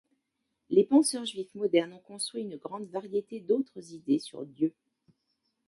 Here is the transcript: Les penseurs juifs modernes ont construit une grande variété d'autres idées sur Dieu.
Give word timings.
Les 0.71 0.83
penseurs 0.83 1.25
juifs 1.25 1.53
modernes 1.53 1.93
ont 1.93 1.99
construit 1.99 2.41
une 2.41 2.55
grande 2.57 2.89
variété 2.89 3.39
d'autres 3.39 3.93
idées 3.93 4.17
sur 4.17 4.47
Dieu. 4.47 4.73